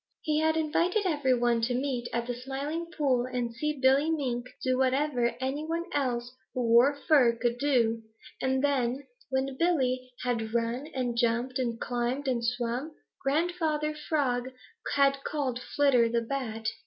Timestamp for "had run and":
10.23-11.15